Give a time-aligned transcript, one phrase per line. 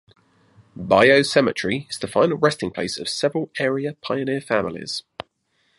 [0.75, 5.03] Bayou Cemetery is the final resting place of several area pioneer families.